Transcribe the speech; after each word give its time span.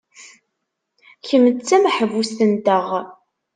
Kemm 1.27 1.45
d 1.55 1.57
tameḥbust-nteɣ. 1.67 2.87